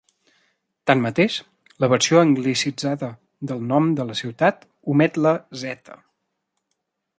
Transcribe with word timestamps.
Tanmateix, 0.91 1.35
la 1.83 1.89
versió 1.91 2.21
anglicitzada 2.21 3.11
del 3.51 3.61
nom 3.73 3.93
de 4.01 4.09
la 4.13 4.17
ciutat 4.23 4.67
omet 4.95 5.23
la 5.27 5.35
"z". 5.67 6.01